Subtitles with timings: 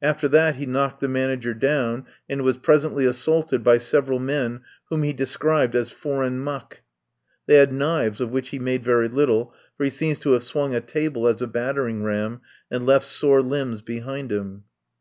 [0.00, 5.02] After that he knocked the manager down, and was presently assaulted by several men whom
[5.02, 6.82] he described as "furrin' muck."
[7.48, 10.76] They had knives, of which he made very little, for he seems to have swung
[10.76, 12.40] a table as a battering ram
[12.70, 14.62] and left sore limbs behind him.